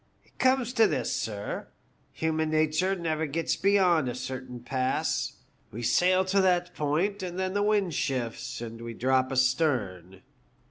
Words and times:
It 0.25 0.39
comes 0.39 0.73
to 0.73 0.87
this, 0.87 1.13
sir: 1.15 1.67
human 2.11 2.49
nature 2.49 2.95
never 2.95 3.27
gets 3.27 3.55
beyond 3.55 4.09
a 4.09 4.15
certain 4.15 4.61
pass. 4.61 5.33
We 5.71 5.83
sail 5.83 6.25
to 6.25 6.41
that 6.41 6.73
point, 6.73 7.21
and 7.21 7.37
then 7.37 7.53
the 7.53 7.61
wind 7.61 7.93
shifts, 7.93 8.61
and 8.61 8.81
we 8.81 8.95
drop 8.95 9.31
astern. 9.31 10.23